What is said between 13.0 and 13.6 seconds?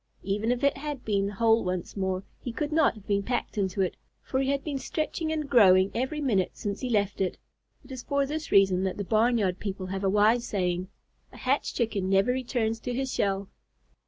shell."